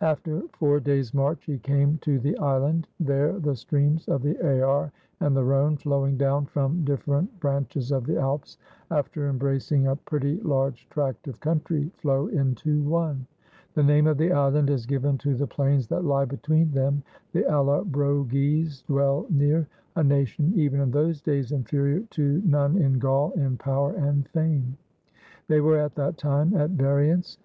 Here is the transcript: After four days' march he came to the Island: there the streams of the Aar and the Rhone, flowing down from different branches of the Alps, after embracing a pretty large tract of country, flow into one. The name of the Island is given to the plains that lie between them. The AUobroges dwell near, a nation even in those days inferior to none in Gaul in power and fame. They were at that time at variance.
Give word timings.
After 0.00 0.42
four 0.52 0.78
days' 0.78 1.12
march 1.12 1.46
he 1.46 1.58
came 1.58 1.98
to 2.02 2.20
the 2.20 2.38
Island: 2.38 2.86
there 3.00 3.36
the 3.36 3.56
streams 3.56 4.06
of 4.06 4.22
the 4.22 4.38
Aar 4.62 4.92
and 5.18 5.36
the 5.36 5.42
Rhone, 5.42 5.76
flowing 5.76 6.16
down 6.16 6.46
from 6.46 6.84
different 6.84 7.40
branches 7.40 7.90
of 7.90 8.06
the 8.06 8.16
Alps, 8.16 8.58
after 8.92 9.26
embracing 9.28 9.88
a 9.88 9.96
pretty 9.96 10.40
large 10.42 10.88
tract 10.88 11.26
of 11.26 11.40
country, 11.40 11.90
flow 11.96 12.28
into 12.28 12.80
one. 12.84 13.26
The 13.74 13.82
name 13.82 14.06
of 14.06 14.18
the 14.18 14.30
Island 14.30 14.70
is 14.70 14.86
given 14.86 15.18
to 15.18 15.34
the 15.34 15.48
plains 15.48 15.88
that 15.88 16.04
lie 16.04 16.26
between 16.26 16.70
them. 16.70 17.02
The 17.32 17.42
AUobroges 17.42 18.84
dwell 18.86 19.26
near, 19.30 19.66
a 19.96 20.04
nation 20.04 20.52
even 20.54 20.78
in 20.80 20.92
those 20.92 21.20
days 21.20 21.50
inferior 21.50 22.02
to 22.10 22.40
none 22.46 22.78
in 22.78 23.00
Gaul 23.00 23.32
in 23.32 23.56
power 23.56 23.94
and 23.94 24.28
fame. 24.28 24.76
They 25.48 25.60
were 25.60 25.76
at 25.76 25.96
that 25.96 26.18
time 26.18 26.54
at 26.54 26.70
variance. 26.70 27.36